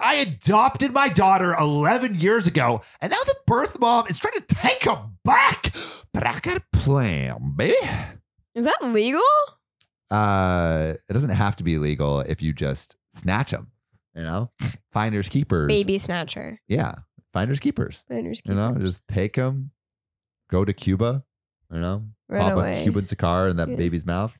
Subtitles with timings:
[0.00, 4.40] I adopted my daughter 11 years ago, and now the birth mom is trying to
[4.54, 5.74] take her back.
[6.12, 7.76] But I got a plan, baby.
[8.54, 9.20] Is that legal?
[10.10, 13.68] Uh, it doesn't have to be legal if you just snatch them.
[14.14, 14.50] You know,
[14.92, 15.68] finders keepers.
[15.68, 16.60] Baby snatcher.
[16.66, 16.94] Yeah,
[17.32, 18.02] finders keepers.
[18.08, 18.54] Finders keepers.
[18.56, 19.70] You know, just take them,
[20.50, 21.24] go to Cuba.
[21.70, 22.80] You know, Run pop away.
[22.80, 23.76] a Cuban cigar in that Yeah.
[23.76, 24.36] baby's mouth.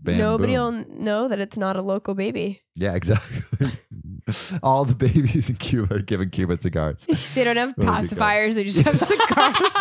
[0.00, 0.84] Bam, Nobody boom.
[0.86, 2.62] will know that it's not a local baby.
[2.74, 3.70] Yeah, exactly.
[4.62, 7.06] All the babies in Cuba are given Cuban cigars.
[7.34, 8.04] They don't have Really good.
[8.10, 8.54] pacifiers.
[8.54, 9.74] They just have cigars.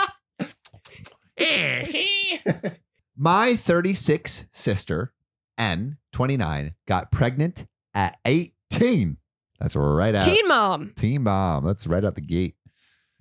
[3.17, 5.13] My 36 sister,
[5.57, 9.17] N, 29, got pregnant at 18.
[9.59, 10.23] That's right out.
[10.23, 10.93] Teen mom.
[10.95, 11.65] Teen mom.
[11.65, 12.55] That's right out the gate.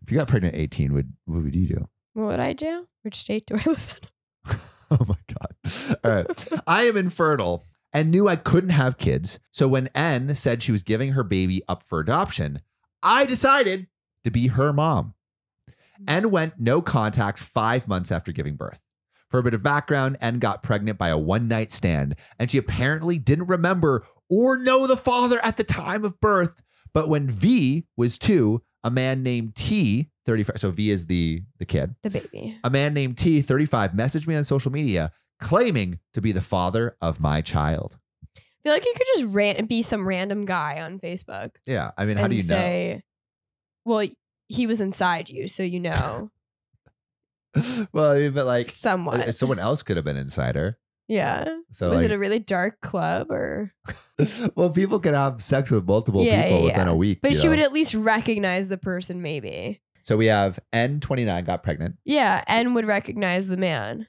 [0.02, 1.88] If you got pregnant at 18, would what would you do?
[2.12, 2.86] What would I do?
[3.02, 4.08] Which state do I live in?
[4.88, 5.96] Oh my God.
[6.04, 6.48] All right.
[6.66, 7.64] I am infertile
[7.96, 9.38] and knew I couldn't have kids.
[9.52, 12.60] So when N said she was giving her baby up for adoption,
[13.02, 13.87] I decided
[14.24, 15.14] to be her mom.
[15.98, 16.04] Hmm.
[16.07, 18.80] N went no contact five months after giving birth.
[19.30, 22.59] For a bit of background, N got pregnant by a one night stand, and she
[22.59, 26.63] apparently didn't remember or know the father at the time of birth.
[26.92, 31.65] But when V was two, a man named T, 35, so V is the, the
[31.65, 32.59] kid, The baby.
[32.63, 36.96] a man named T, 35, messaged me on social media claiming to be the father
[37.01, 37.98] of my child.
[38.37, 41.92] I feel like you could just ran- be some random guy on Facebook Yeah.
[41.96, 43.01] I mean, how do you know?
[43.84, 44.09] well,
[44.48, 46.30] he was inside you, so you know
[47.92, 49.20] well, I mean, but like somewhat.
[49.20, 50.79] uh, someone else could have been insider.
[51.09, 51.46] yeah.
[51.73, 53.73] So was like, it a really dark club or?
[54.54, 56.92] well, people can have sex with multiple Yeah, people yeah, within yeah.
[56.92, 57.20] a week.
[57.23, 57.51] But she know?
[57.51, 59.80] would at least recognize the person, maybe.
[60.02, 61.96] So we have N29 got pregnant.
[62.04, 64.06] Yeah, N would recognize the man.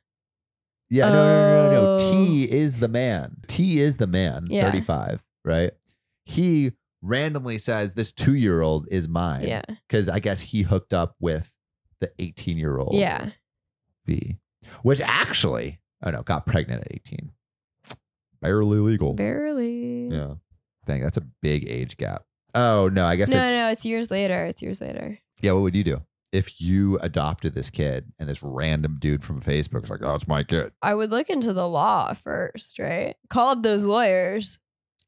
[0.89, 1.97] Yeah, no, no, no, no, no.
[1.99, 2.11] Oh.
[2.11, 3.37] T is the man.
[3.47, 4.47] T is the man.
[4.49, 4.65] Yeah.
[4.65, 5.71] 35, right?
[6.25, 6.71] He
[7.01, 9.47] randomly says this two year old is mine.
[9.47, 9.63] Yeah.
[9.87, 11.51] Because I guess he hooked up with
[11.99, 12.95] the 18 year old.
[12.95, 13.31] Yeah.
[14.05, 14.37] V,
[14.83, 17.31] which actually, oh no, got pregnant at 18.
[18.41, 19.13] Barely legal.
[19.13, 20.07] Barely.
[20.09, 20.35] Yeah.
[20.85, 22.23] Dang, that's a big age gap.
[22.55, 23.57] Oh, no, I guess No, it's.
[23.57, 24.45] no, it's years later.
[24.45, 25.19] It's years later.
[25.41, 26.01] Yeah, what would you do?
[26.33, 30.27] If you adopted this kid and this random dude from Facebook is like, oh, it's
[30.27, 30.73] my kid.
[30.81, 33.15] I would look into the law first, right?
[33.29, 34.59] Call up those lawyers.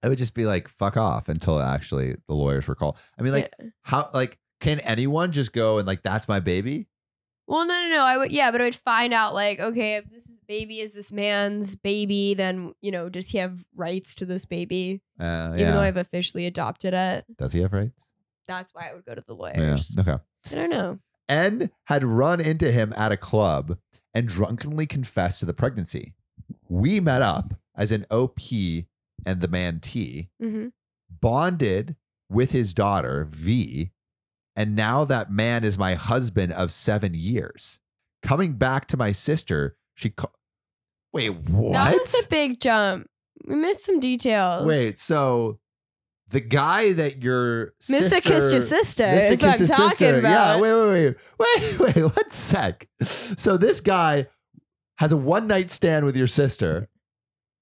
[0.01, 2.95] I would just be like, fuck off until actually the lawyers were called.
[3.17, 3.65] I mean, like, Yeah.
[3.81, 6.87] how, like, can anyone just go and like, that's my baby?
[7.47, 8.03] Well, no, no, no.
[8.03, 10.93] I would, yeah, but I would find out, like, okay, if this is baby is
[10.93, 15.01] this man's baby, then you know, does he have rights to this baby?
[15.19, 15.81] Uh, Even though.
[15.81, 17.99] I've officially adopted it, Does he have rights?
[18.47, 19.39] that's why I would go to the Yeah.
[19.41, 19.95] lawyers.
[19.99, 20.15] Okay.
[20.51, 20.99] I don't know.
[21.29, 23.77] N had run into him at a club
[24.13, 26.15] and drunkenly confessed to the pregnancy.
[26.67, 28.39] We met up as an OP
[29.25, 30.67] and the man T, hmm
[31.21, 31.95] bonded
[32.29, 33.89] with his daughter V,
[34.55, 37.79] and now that man is my husband of seven years.
[38.21, 40.27] Coming back to my sister, she ca-
[41.11, 41.73] wait what?
[41.73, 43.09] That was a big jump.
[43.45, 44.67] We missed some details.
[44.67, 45.59] wait, so
[46.31, 48.03] the guy that your Mr.
[48.09, 49.03] sister, Kissed Your Sister.
[49.03, 49.31] Mr.
[49.31, 50.19] If I'm Kiss's talking sister.
[50.19, 50.55] about.
[50.57, 52.87] Yeah, wait, wait, wait, wait, wait, one sec.
[53.01, 54.27] So this guy
[54.97, 56.87] has a one night stand with your sister,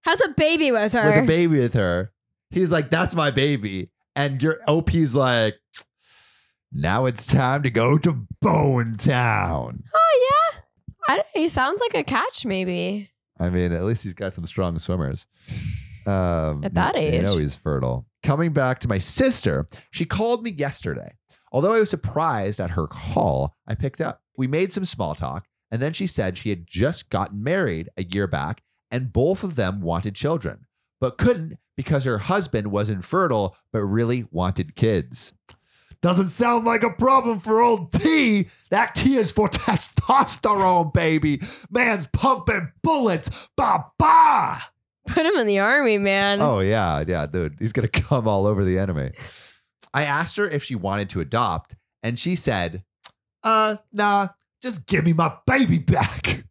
[0.03, 1.05] Has a baby with her.
[1.09, 2.11] with a baby with her.
[2.49, 5.55] He's like, "That's my baby," and your OP's like,
[6.71, 10.59] "Now it's time to go to Bone Town." Oh yeah.
[11.09, 13.11] I don't, he sounds like a catch, maybe.
[13.39, 15.27] I mean, at least he's got some strong swimmers.
[16.05, 18.05] Um, At that you know he's fertile.
[18.27, 21.13] Coming back to my sister, she called me yesterday.
[21.53, 24.21] Although I was surprised at her call, I picked up.
[24.35, 28.03] We made some small talk, and then she said she had just gotten married a
[28.03, 30.65] year back, and both of them wanted children,
[30.99, 35.31] but couldn't because her husband was infertile, but really wanted kids.
[36.01, 38.49] Doesn't sound like a problem for old T.
[38.71, 41.39] That T is for testosterone, baby.
[41.69, 43.29] Man's pumping bullets.
[43.55, 44.63] Ba ba.
[45.07, 46.41] Put him in the army, man.
[46.41, 47.55] Oh yeah, yeah, dude.
[47.59, 49.11] He's gonna come all over the enemy.
[49.93, 52.83] I asked her if she wanted to adopt, and she said,
[53.43, 54.29] "Uh, nah.
[54.61, 56.43] Just give me my baby back."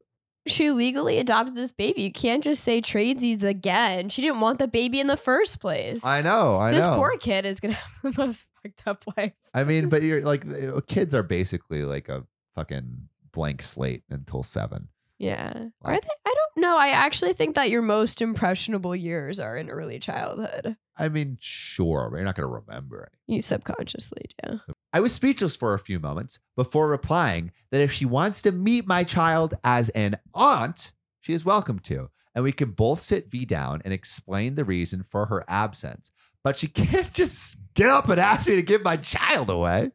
[0.46, 2.02] She legally adopted this baby.
[2.02, 4.08] You can't just say tradesies again.
[4.10, 6.04] She didn't want the baby in the first place.
[6.04, 6.56] I know.
[6.56, 6.94] I this know.
[6.94, 9.32] poor kid is gonna have the most fucked up life.
[9.52, 12.24] I mean, but you're like, uh, kids are basically like a
[12.54, 14.88] fucking blank slate until seven.
[15.18, 15.68] Yeah.
[15.82, 16.08] Are they?
[16.26, 16.76] I don't know.
[16.76, 20.76] I actually think that your most impressionable years are in early childhood.
[20.98, 23.12] I mean, sure, but you're not gonna remember it.
[23.26, 24.60] You subconsciously do.
[24.92, 28.86] I was speechless for a few moments before replying that if she wants to meet
[28.86, 32.10] my child as an aunt, she is welcome to.
[32.34, 36.10] And we can both sit V down and explain the reason for her absence.
[36.44, 39.92] But she can't just get up and ask me to give my child away.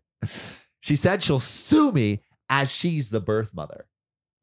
[0.82, 3.86] She said she'll sue me as she's the birth mother.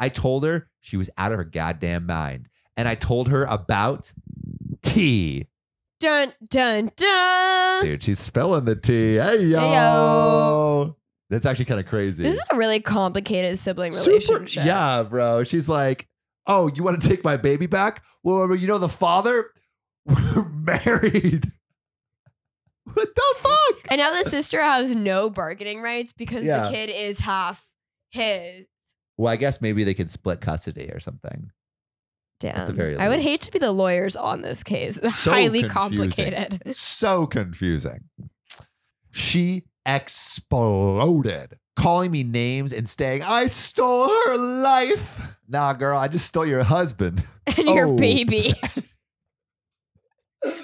[0.01, 2.49] I told her she was out of her goddamn mind.
[2.77, 4.13] And I told her about
[4.83, 5.49] T.
[6.01, 7.83] Dun dun dun.
[7.85, 9.15] Dude, she's spelling the T.
[9.17, 9.59] Hey, yo.
[9.59, 10.95] Heyo.
[11.31, 12.23] That's actually kind of crazy.
[12.23, 14.65] This is a really complicated sibling Super- relationship.
[14.65, 15.43] yeah, bro.
[15.45, 16.07] She's like,
[16.47, 18.03] oh, you want to take my baby back?
[18.23, 19.51] Well, you know the father?
[20.07, 21.53] We're married.
[22.95, 23.77] What the fuck?
[23.91, 26.65] And now the sister has no bargaining rights because Yeah.
[26.65, 27.63] the kid is half
[28.09, 28.67] his.
[29.19, 31.51] Well, I guess maybe they could split custody or something.
[32.41, 32.81] Damn.
[33.01, 34.99] I would hate to be the lawyers on this case.
[35.11, 35.71] So Highly confusing.
[35.71, 36.63] complicated.
[36.77, 38.05] so confusing.
[39.11, 45.21] She exploded, calling me names and saying, I stole her life.
[45.49, 47.25] Nah, girl, I just stole your husband.
[47.59, 47.97] And your Oh.
[47.97, 48.53] baby.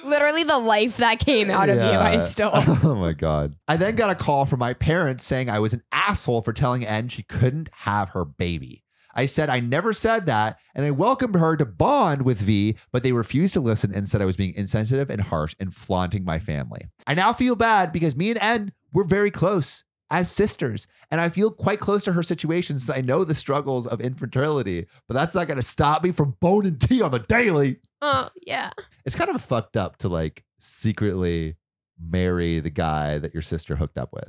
[0.05, 2.51] Literally the life that came out of you, I stole.
[2.85, 3.57] Oh my God.
[3.67, 6.87] I then got a call from my parents saying I was an asshole for telling
[6.87, 8.85] N she couldn't have her baby.
[9.15, 13.03] I said I never said that, and I welcomed her to bond with V, but
[13.03, 16.39] they refused to listen and said I was being insensitive and harsh and flaunting my
[16.39, 16.83] family.
[17.07, 19.85] I now feel bad because me and N were very close
[20.15, 23.87] as sisters, and I feel quite close to her situation since I know the struggles
[23.87, 27.79] of infertility, but that's not going to stop me from boning T on the daily
[28.01, 28.71] Oh, yeah.
[29.05, 31.57] it's kind of fucked up to like secretly
[32.01, 34.29] marry the guy that your sister hooked up with.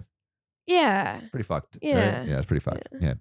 [0.66, 1.18] Yeah.
[1.20, 1.76] It's pretty fucked.
[1.84, 1.90] right?
[1.92, 2.24] Yeah.
[2.24, 2.88] Yeah, it's pretty fucked.
[3.00, 3.14] Yeah.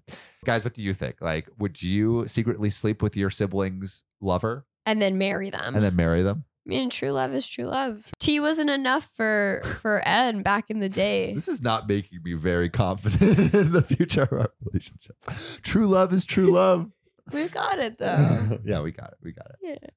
[0.45, 1.17] Guys, what do you think?
[1.21, 5.75] Like, would you secretly sleep with your sibling's lover And then marry them.
[5.75, 6.45] and then marry them?
[6.65, 8.07] I mean, true love is true love.
[8.19, 11.33] T wasn't enough for for Ed back in the day.
[11.35, 15.15] This is not making me very confident in the future of our relationship.
[15.61, 16.89] True love is true love.
[17.33, 18.59] We got it though.
[18.63, 19.17] yeah, we got it.
[19.23, 19.55] We got it.
[19.63, 19.89] Yeah.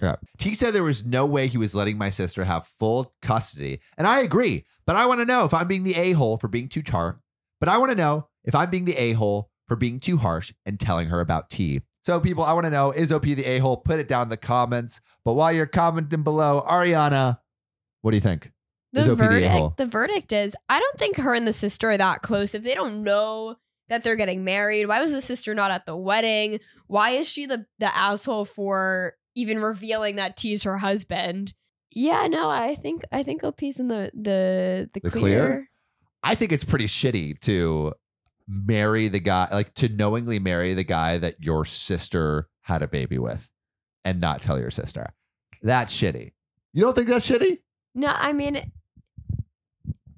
[0.00, 0.16] Yeah.
[0.38, 3.80] T said there was no way he was letting my sister have full custody.
[3.98, 4.64] And I agree.
[4.86, 7.18] But I want to know if I'm being the a hole for being too char.
[7.58, 10.52] But I want to know if I'm being the a hole for being too harsh
[10.64, 11.82] and telling her about T.
[12.06, 13.78] So, people, I want to know is OP the a hole?
[13.78, 15.00] Put it down in the comments.
[15.24, 17.40] But while you're commenting below, Ariana,
[18.02, 18.52] what do you think?
[18.94, 19.76] Is The OP the verdict.
[19.78, 22.54] The verdict is I don't think her and the sister are that close.
[22.54, 23.56] If they don't know
[23.88, 26.60] that they're getting married, why was the sister not at the wedding?
[26.86, 31.54] Why is she the the asshole for even revealing that T's her husband?
[31.90, 35.20] Yeah, no, I think I think OP's in the the the, The clear.
[35.20, 35.70] clear?
[36.22, 37.94] I think it's pretty shitty to
[38.48, 43.18] marry the guy, like to knowingly marry the guy that your sister had a baby
[43.18, 43.48] with
[44.04, 45.12] and not tell your sister.
[45.62, 46.32] That's shitty.
[46.72, 47.60] You don't think that's shitty?
[47.94, 48.70] No, I mean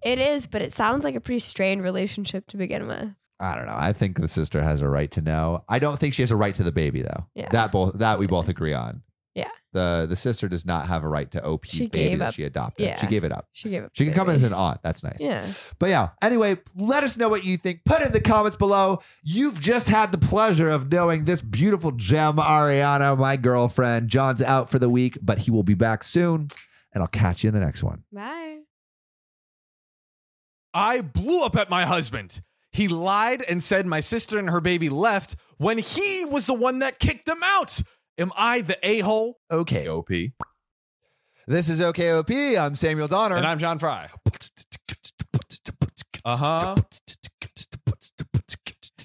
[0.03, 3.15] it is, but it sounds like a pretty strained relationship to begin with.
[3.41, 3.77] I don't know.
[3.77, 5.65] I think the sister has a right to know.
[5.69, 7.27] I don't think she has a right to the baby though.
[7.35, 7.49] Yeah.
[7.51, 9.03] That both that we both agree on.
[9.39, 9.51] Yeah.
[9.73, 12.35] The the sister does not have a right to OP's She baby gave that up-
[12.35, 12.87] she adopted.
[12.87, 13.01] yeah.
[13.01, 13.47] She gave it up.
[13.53, 13.87] She gave it.
[13.87, 13.91] Up.
[13.95, 14.81] She can come in as an aunt.
[14.83, 15.19] That's nice.
[15.21, 15.47] Yeah.
[15.79, 17.85] But yeah, anyway, let us know what you think.
[17.85, 19.01] Put in the comments below.
[19.23, 24.09] You've just had the pleasure of knowing this beautiful gem, Ariana, my girlfriend.
[24.09, 26.49] John's out for the week, but he will be back soon.
[26.95, 28.05] And I'll catch you in the next one.
[28.13, 28.61] Bye.
[30.75, 32.41] I blew up at my husband.
[32.71, 36.81] He lied and said my sister and her baby left when he was the one
[36.81, 37.81] that kicked them out.
[38.19, 39.39] Am I the a hole?
[39.51, 39.89] Okay.
[39.89, 40.09] OP.
[41.47, 42.59] This is OKOP.
[42.59, 43.37] I'm Samuel Donner.
[43.37, 44.11] And I'm John Frye.
[46.25, 46.77] Uh huh.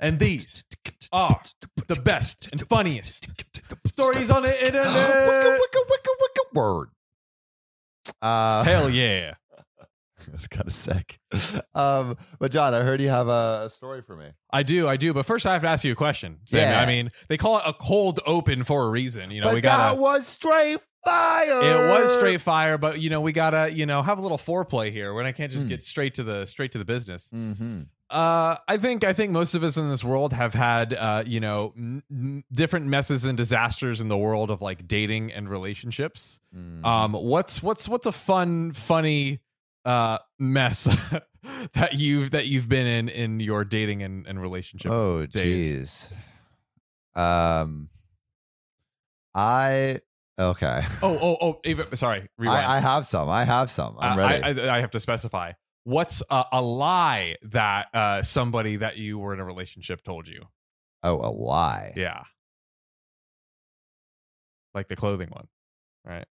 [0.01, 0.65] And these
[1.11, 1.39] are
[1.87, 3.27] the best and funniest
[3.85, 4.87] stories on the wicka, internet.
[4.87, 6.89] wicka, wicker wicka, wicka, word.
[8.21, 9.35] Uh, Hell yeah.
[10.31, 11.19] that's kind of sick.
[11.75, 14.27] Um, but John, I heard you have a, a story for me.
[14.51, 15.13] I do, I do.
[15.13, 16.39] But first, I have to ask you a question.
[16.45, 16.59] Sam.
[16.59, 16.79] Yeah.
[16.81, 19.31] I mean, they call it a cold open for a reason.
[19.31, 21.61] You know, but we got that was straight fire.
[21.61, 24.91] It was straight fire, but you know we gotta you know have a little foreplay
[24.91, 25.13] here.
[25.13, 25.69] When I can't just Mm.
[25.69, 27.29] get straight to the straight to the business.
[27.33, 27.81] Mm-hmm.
[28.09, 31.39] Uh, I think I think most of us in this world have had uh, you
[31.39, 36.39] know m- different messes and disasters in the world of like dating and relationships.
[36.55, 36.85] Mm.
[36.85, 39.39] Um, what's what's what's a fun funny
[39.85, 40.83] uh mess
[41.73, 44.91] that you've that you've been in in your dating and, and relationship?
[44.91, 46.11] Oh, jeez.
[47.15, 47.89] Um,
[49.35, 49.99] I
[50.39, 50.83] okay.
[51.01, 51.59] Oh oh oh!
[51.63, 52.29] Ava, sorry.
[52.39, 53.29] I, I have some.
[53.29, 53.95] I have some.
[53.99, 54.61] I'm Uh, ready.
[54.61, 55.51] I, I, I have to specify.
[55.85, 60.43] What's a, a lie that uh, somebody that you were in a relationship told you?
[61.03, 61.91] oh, a lie.
[61.97, 62.23] Yeah.
[64.73, 65.47] Like the clothing one,
[66.05, 66.25] right?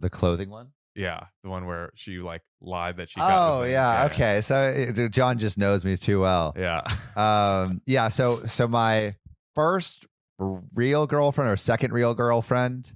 [0.00, 0.72] The clothing one.
[0.94, 3.18] Yeah, the one where she like lied that she.
[3.18, 4.04] got Oh yeah.
[4.12, 4.40] Okay.
[4.42, 6.54] So uh, John just knows me too well.
[6.58, 6.82] Yeah.
[7.16, 7.80] Um.
[7.86, 8.08] Yeah.
[8.08, 9.14] So so my
[9.54, 10.06] first
[10.38, 12.92] real girlfriend or second real girlfriend.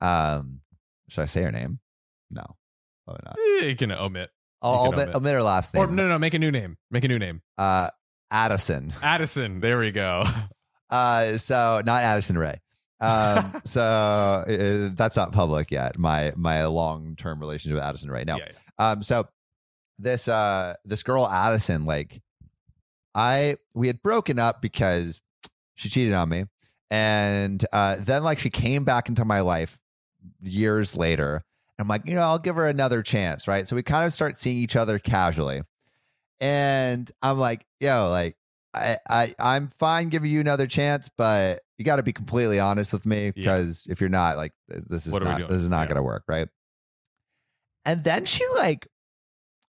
[0.00, 0.60] Um.
[1.08, 1.78] Should I say her name?
[2.30, 2.44] No.
[3.04, 3.36] Probably not.
[3.62, 4.30] Eh, You can omit.
[4.62, 5.14] I'll, omit, omit.
[5.16, 5.82] omit her last name.
[5.82, 6.76] Or no, no, make a new name.
[6.90, 7.42] Make a new name.
[7.58, 7.88] Uh,
[8.30, 8.94] Addison.
[9.02, 9.60] Addison.
[9.60, 10.24] There we go.
[10.90, 12.60] Uh, so not Addison Rae.
[13.02, 15.98] Um, so uh, that's not public yet.
[15.98, 18.36] My my long term relationship with Addison right now.
[18.38, 18.90] Yeah, yeah.
[18.90, 19.26] Um, so
[19.98, 22.22] this uh this girl Addison, like
[23.14, 25.20] I we had broken up because
[25.74, 26.44] she cheated on me.
[26.90, 29.78] And uh then like she came back into my life
[30.40, 31.44] years later.
[31.78, 33.66] And I'm like, you know, I'll give her another chance, right?
[33.66, 35.62] So we kind of start seeing each other casually.
[36.40, 38.36] And I'm like, yo, like
[38.74, 42.92] I, I I'm fine giving you another chance, but you got to be completely honest
[42.92, 45.88] with me because if you're not, like, this is What not this is not Yeah.
[45.88, 46.48] gonna work, right?
[47.84, 48.86] And then she like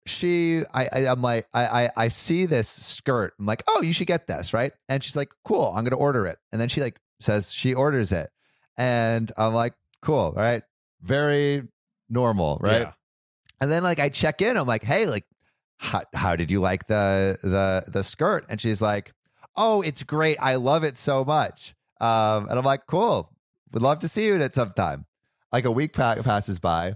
[0.08, 3.36] she I, I I'm like I, I I see this skirt.
[3.39, 4.72] I'm like, oh, you should get this, right?
[4.88, 6.39] And she's like, cool, I'm gonna order it.
[6.51, 8.32] And then she like says she orders it,
[8.78, 10.63] and I'm like, cool, right?
[11.04, 11.68] Very
[12.10, 12.82] normal, right?
[12.82, 12.92] Yeah.
[13.62, 15.25] And then like I check in, I'm like, hey, like,
[15.78, 18.46] how, how did you like the the the skirt?
[18.50, 19.13] And she's like,
[19.56, 20.38] oh, it's great.
[20.39, 21.75] I love it so much.
[22.00, 23.32] Um, and I'm like, cool.
[23.72, 25.06] We'd love to see you at some time.
[25.51, 26.94] Like a week pa- passes by,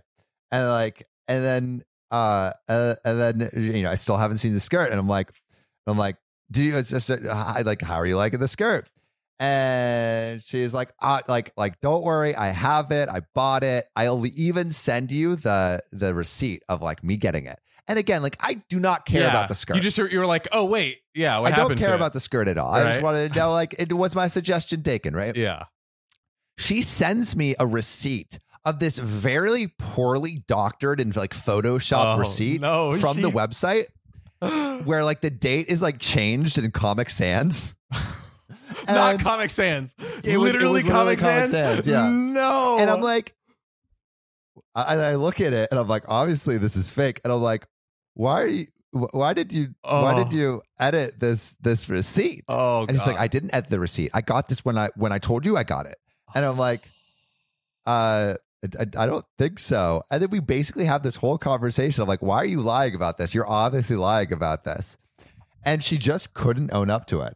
[0.52, 4.60] and like, and then uh, uh, and then you know, I still haven't seen the
[4.60, 5.32] skirt, and I'm like,
[5.88, 6.18] I'm like,
[6.52, 6.78] do you?
[6.78, 8.90] It's just uh, hi- like, how are you liking the skirt?
[9.40, 13.10] And she's like, uh, like, like, don't worry, I have it.
[13.10, 13.88] I bought it.
[13.96, 17.60] I'll even send you the the receipt of like me getting it.
[17.88, 19.30] And again, like, I do not care Yeah.
[19.30, 19.76] about the skirt.
[19.76, 21.40] You just you were like, oh wait, yeah.
[21.40, 22.74] What I don't care about the skirt at all.
[22.74, 25.36] I just wanted to know, like, it was my suggestion taken, right?
[25.36, 25.64] Yeah.
[26.58, 32.62] She sends me a receipt of this very poorly doctored and like Photoshop Oh, receipt
[32.62, 33.88] no, from the website
[34.86, 37.76] where like the date is like changed in Comic Sans.
[38.88, 39.94] Not Comic Sans.
[39.98, 41.76] It was- it literally was literally Comic Comic Sans.
[41.84, 42.08] Sans, yeah.
[42.10, 42.78] No.
[42.80, 43.36] And I'm like,
[44.76, 47.20] I, I look at it and I'm like, obviously this is fake.
[47.24, 47.66] And I'm like,
[48.14, 48.66] why are you?
[48.92, 49.74] Why did you?
[49.82, 50.24] Why Oh.
[50.24, 52.44] did you edit this this receipt?
[52.48, 54.12] oh, and he's like, I didn't edit the receipt.
[54.14, 55.96] I got this when I when I told you I got it.
[56.36, 56.82] And I'm like,
[57.86, 58.36] uh,
[58.80, 60.04] I, I don't think so.
[60.10, 63.18] And then we basically have this whole conversation of like, why are you lying about
[63.18, 63.34] this?
[63.34, 64.98] You're obviously lying about this.
[65.66, 67.36] And she just couldn't own up to it.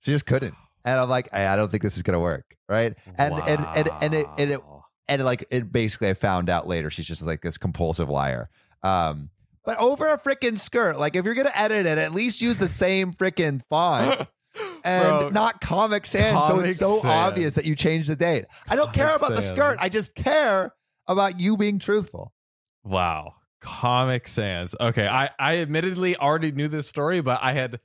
[0.00, 0.54] She just couldn't.
[0.86, 2.94] And I'm like, I, I don't think this is gonna work, right?
[3.18, 4.60] And and and and it, and it
[5.08, 8.48] and like it basically I found out later she's just like this compulsive liar.
[8.84, 9.30] Um,
[9.66, 12.68] but over a freaking skirt, like if you're gonna edit it, at least use the
[12.68, 14.26] same freaking font
[14.84, 16.46] and Bro, not Comic Sans.
[16.48, 18.46] so it's so obvious that you changed the date.
[18.68, 19.76] I don't care Comic about the skirt.
[19.80, 20.72] I just care
[21.06, 22.32] about you being truthful.
[22.84, 23.34] Wow.
[23.60, 24.74] Comic Sans.
[24.80, 25.06] Okay.
[25.06, 27.80] I, I admittedly already knew this story, but I had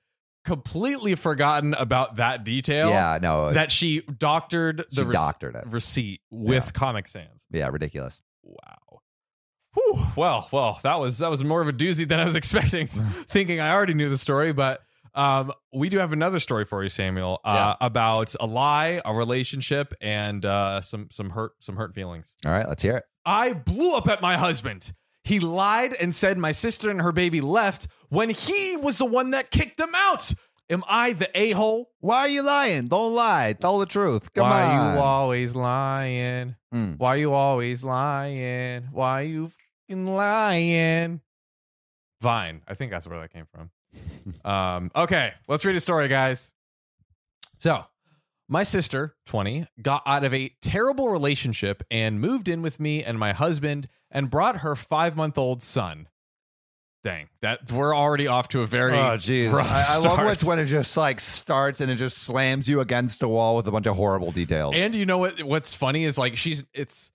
[0.45, 2.89] completely forgotten about that detail.
[2.89, 5.65] yeah, no, That she doctored she the doctored it.
[5.67, 6.71] receipt with Yeah.
[6.71, 7.45] Comic Sans.
[7.51, 8.21] Yeah, ridiculous.
[8.43, 8.77] Wow.
[10.15, 10.21] Whew.
[10.21, 12.87] Well, well, that was that was more of a doozy than I was expecting.
[12.87, 14.81] thinking I already knew the story, but
[15.13, 19.93] um, we do have another story for you, Samuel, uh, about a lie, a relationship,
[20.01, 22.33] and uh, some some hurt some hurt feelings.
[22.45, 23.03] All right, let's hear it.
[23.25, 24.93] I blew up at my husband.
[25.23, 29.31] He lied and said my sister and her baby left when he was the one
[29.31, 30.33] that kicked them out.
[30.69, 31.91] Am I the a hole?
[31.99, 32.87] Why are you lying?
[32.87, 33.53] Don't lie.
[33.53, 34.33] Tell the truth.
[34.33, 34.95] Come Why on.
[34.95, 36.55] you always lying?
[36.73, 36.97] Mm.
[36.97, 38.87] Why you always lying?
[38.91, 39.51] Why you
[39.91, 41.21] fucking lying?
[42.21, 42.61] Vine.
[42.67, 44.49] I think that's where that came from.
[44.49, 46.53] um, okay, let's read a story, guys.
[47.57, 47.83] So,
[48.47, 53.17] my sister, 20, got out of a terrible relationship and moved in with me and
[53.19, 56.07] my husband and brought her five month old son.
[57.03, 60.27] Dang, that we're already off to a very Oh jeez, rough I, I love start.
[60.29, 63.65] which when it just like starts and it just slams you against a wall with
[63.67, 64.75] a bunch of horrible details.
[64.77, 65.41] And you know what?
[65.41, 67.11] What's funny is like she's it's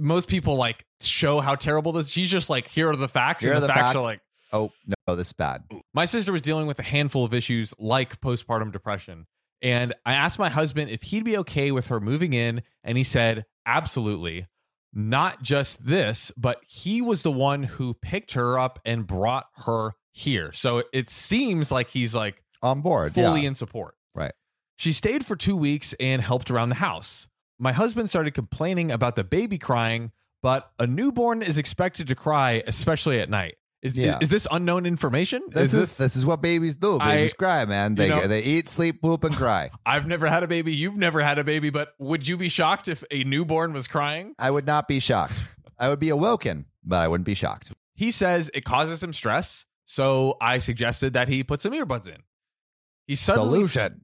[0.00, 2.08] most people like show how terrible this.
[2.10, 3.96] She's just like here are the facts, Here and are the, the facts, facts.
[3.96, 4.20] are like
[4.52, 4.72] oh
[5.06, 5.62] no, this is bad.
[5.94, 9.26] my sister was dealing with a handful of issues like postpartum depression,
[9.62, 13.04] and I asked my husband if he'd be okay with her moving in, and he
[13.04, 14.46] said absolutely.
[14.92, 19.92] Not just this, but he was the one who picked her up and brought her
[20.10, 20.50] here.
[20.52, 23.48] So it seems like he's like On board, fully yeah.
[23.48, 23.94] in support.
[24.16, 24.32] Right.
[24.76, 27.28] She stayed for two weeks and helped around the house.
[27.60, 30.12] My husband started complaining about the baby crying,
[30.42, 33.56] but a newborn is expected to cry, especially at night.
[33.82, 34.16] Is, Yeah.
[34.16, 35.42] is, is this unknown information?
[35.48, 36.98] This is, this is what babies do.
[36.98, 37.94] I- Babies cry, man.
[37.94, 39.70] They know- they eat, sleep, poop, and cry.
[39.86, 40.74] I've never had a baby.
[40.74, 44.34] You've never had a baby, but would you be shocked if a newborn was crying?
[44.38, 45.34] I would not be shocked.
[45.78, 47.72] I would be awoken, but I wouldn't be shocked.
[47.94, 52.22] He says it causes him stress, so I suggested that he put some earbuds in.
[53.06, 54.02] He suddenly Solution,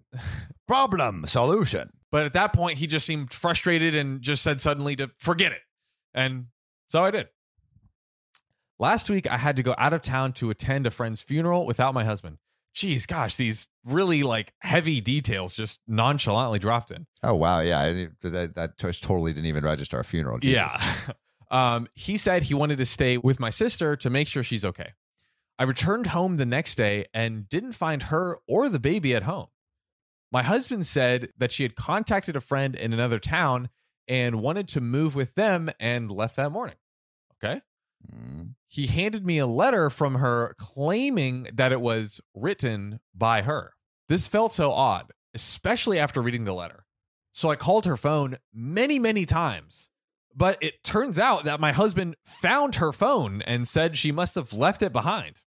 [0.66, 1.90] problem, solution.
[2.12, 5.60] But at that point, he just seemed frustrated and just said suddenly to forget it.
[6.14, 6.46] And
[6.90, 7.28] so I did.
[8.78, 11.94] Last week, I had to go out of town to attend a friend's funeral without
[11.94, 12.38] my husband.
[12.74, 17.06] Jeez, gosh, these really like heavy details just nonchalantly dropped in.
[17.22, 20.38] Oh wow, yeah, I that, that totally didn't even register a funeral.
[20.38, 20.56] Jesus.
[20.56, 21.12] Yeah.
[21.50, 24.92] um, he said he wanted to stay with my sister to make sure she's okay.
[25.58, 29.46] I returned home the next day and didn't find her or the baby at home.
[30.32, 33.68] My husband said that she had contacted a friend in another town
[34.08, 36.76] and wanted to move with them and left that morning.
[37.42, 37.60] Okay.
[38.12, 38.54] Mm.
[38.68, 43.72] He handed me a letter from her claiming that it was written by her.
[44.08, 46.84] This felt so odd, especially after reading the letter.
[47.32, 49.90] So I called her phone many, many times.
[50.34, 54.52] But it turns out that my husband found her phone and said she must have
[54.52, 55.42] left it behind.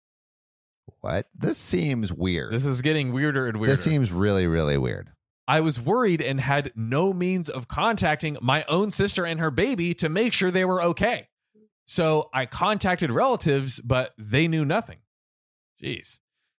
[1.01, 1.27] What?
[1.35, 2.53] This seems weird.
[2.53, 3.73] This is getting weirder and weirder.
[3.73, 5.11] This seems really, really weird.
[5.47, 9.95] I was worried and had no means of contacting my own sister and her baby
[9.95, 11.29] to make sure they were okay.
[11.87, 14.99] So I contacted relatives, but they knew nothing.
[15.83, 16.19] Jeez.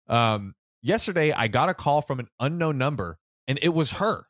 [0.09, 4.27] Um, yesterday, I got a call from an unknown number, and it was her.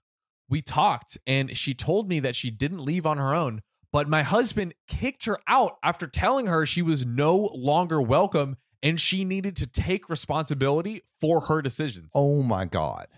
[0.48, 3.62] We talked, and she told me that she didn't leave on her own,
[3.92, 9.00] but my husband kicked her out after telling her she was no longer welcome and
[9.00, 12.10] she needed to take responsibility for her decisions.
[12.14, 13.08] Oh my god,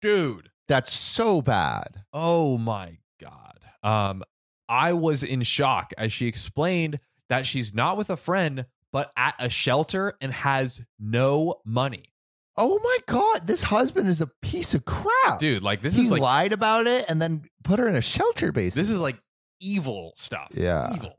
[0.00, 0.50] Dude.
[0.68, 2.04] that's so bad.
[2.12, 3.60] Oh my god.
[3.82, 4.22] Um
[4.68, 9.34] I was in shock as she explained that she's not with a friend but at
[9.38, 12.14] a shelter and has no money.
[12.56, 15.38] Oh my god, this husband is a piece of crap.
[15.38, 18.00] Dude, like this he is like lied about it and then put her in a
[18.00, 18.74] shelter base.
[18.74, 19.18] this is like
[19.60, 20.48] evil stuff.
[20.54, 20.94] Yeah.
[20.94, 21.18] Evil.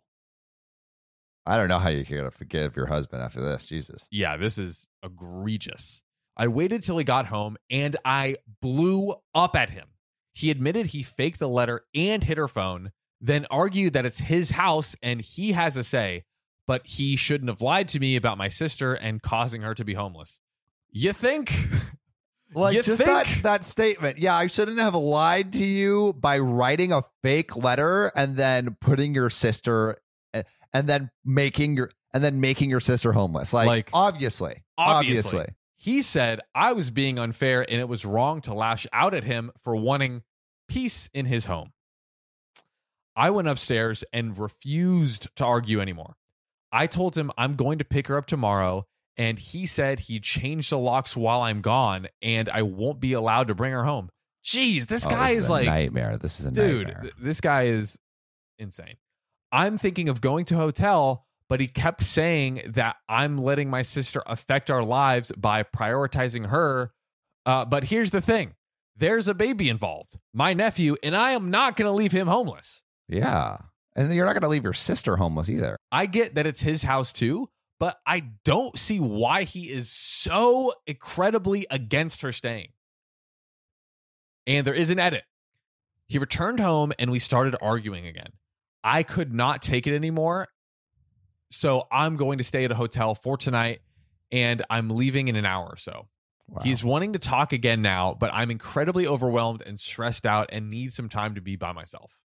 [1.48, 3.66] I don't know how you're gonna forgive your husband after this.
[3.66, 4.08] Jesus.
[4.12, 6.04] Yeah, this is egregious.
[6.36, 9.88] I waited till he got home and I blew up at him.
[10.34, 14.52] He admitted he faked the letter and hit her phone, then argued that it's his
[14.52, 16.26] house and he has a say,
[16.68, 19.94] but he shouldn't have lied to me about my sister and causing her to be
[19.96, 20.40] homeless.
[20.92, 21.52] You think?
[22.56, 23.44] Like You just that think?
[23.44, 24.20] that statement.
[24.20, 29.14] Yeah, I shouldn't have lied to you by writing a fake letter and then putting
[29.14, 29.98] your sister
[30.74, 33.54] and then making your and then making your sister homeless.
[33.54, 34.64] Like, Like, obviously.
[34.78, 35.40] obviously.
[35.40, 35.56] Obviously.
[35.76, 39.52] He said I was being unfair and it was wrong to lash out at him
[39.62, 40.24] for wanting
[40.68, 41.72] peace in his home.
[43.16, 46.16] I went upstairs and refused to argue anymore.
[46.72, 48.86] I told him I'm going to pick her up tomorrow,
[49.18, 53.48] and he said he'd change the locks while I'm gone and I won't be allowed
[53.48, 54.10] to bring her home.
[54.46, 56.18] Jeez, this Oh, guy this is a like, nightmare.
[56.18, 57.02] This is a dude, nightmare.
[57.04, 57.98] th- this guy is
[58.60, 58.96] insane.
[59.52, 63.82] I'm thinking of going to a hotel, but he kept saying that I'm letting my
[63.82, 66.92] sister affect our lives by prioritizing her.
[67.46, 68.56] Uh, but here's the thing
[68.96, 72.82] there's a baby involved, my nephew, and I am not going to leave him homeless.
[73.08, 73.58] Yeah.
[73.96, 75.78] And you're not going to leave your sister homeless either.
[75.92, 80.74] I get that it's his house too, but I don't see why he is so
[80.86, 82.70] incredibly against her staying.
[84.46, 85.24] And there is an edit.
[86.08, 88.32] He returned home and we started arguing again.
[88.84, 90.48] I could not take it anymore.
[91.52, 93.80] So I'm going to stay at a hotel for tonight
[94.32, 96.08] and I'm leaving in an hour or so.
[96.50, 96.62] Wow.
[96.64, 100.94] He's wanting to talk again now, but I'm incredibly overwhelmed and stressed out and need
[100.94, 102.18] some time to be by myself.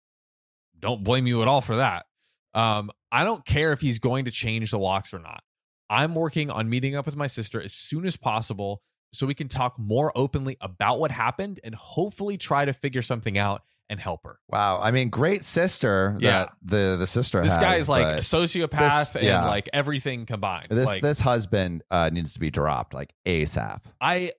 [0.78, 2.06] Don't blame you at all for that.
[2.54, 5.42] Um, I don't care if he's going to change the locks or not.
[5.88, 8.82] I'm working on meeting up with my sister as soon as possible
[9.12, 13.38] so we can talk more openly about what happened and hopefully try to figure something
[13.38, 14.38] out and help her.
[14.48, 14.80] Wow.
[14.80, 16.30] I mean, great sister Yeah.
[16.30, 17.60] that the the sister This has.
[17.60, 19.40] guy is like a sociopath this- yeah.
[19.40, 20.68] and like everything combined.
[20.70, 23.80] this like this husband uh, needs to be dropped like ASAP.
[24.00, 24.30] I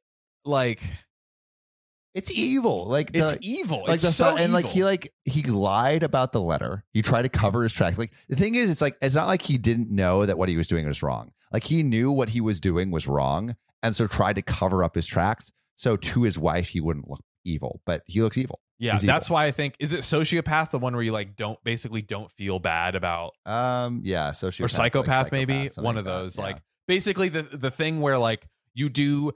[0.45, 0.81] like
[2.13, 2.87] It's evil.
[2.87, 3.83] Like it's the- evil.
[3.87, 6.83] like it's the so and like he like he lied about the letter.
[6.93, 7.97] He tried to cover his tracks.
[7.97, 10.57] Like the thing is, it's like it's not like he didn't know that what he
[10.57, 11.31] was doing was wrong.
[11.53, 14.95] Like he knew what he was doing was wrong, and so tried to cover up
[14.95, 15.51] his tracks.
[15.75, 18.59] So to his wife, he wouldn't look evil, but he looks evil.
[18.81, 19.35] Yeah, He's that's evil.
[19.35, 22.57] why I think is it sociopath the one where you like don't basically don't feel
[22.59, 26.11] bad about Um, yeah, sociopath, or like psychopath maybe one like of that.
[26.11, 26.43] those Yeah.
[26.43, 29.33] like basically the the thing where like you do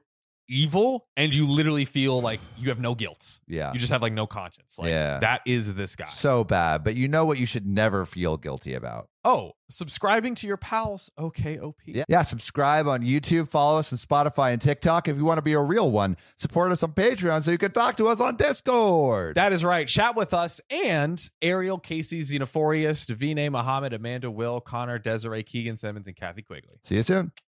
[0.47, 3.39] evil and you literally feel like you have no guilt.
[3.47, 4.77] yeah, You just have like no conscience.
[4.77, 5.19] Like Yeah.
[5.19, 6.05] that is this guy.
[6.05, 6.84] so bad.
[6.84, 9.10] But you know what you should never feel guilty about.
[9.27, 11.10] oh, subscribing to your pals.
[11.17, 11.77] Okay, OP.
[11.88, 12.03] Yeah.
[12.08, 15.08] yeah, subscribe on YouTube, follow us on Spotify and TikTok.
[15.08, 17.71] If you want to be a real one, support us on Patreon so you can
[17.71, 19.34] talk to us on Discord.
[19.36, 19.88] That is right.
[19.88, 26.05] Chat with us and Ariel, Casey, Xenophorius, Davine, Muhammad, Amanda, Will, Connor, Desiree, Keegan Simmons,
[26.05, 26.77] and Kathy Quigley.
[26.84, 27.31] See you soon.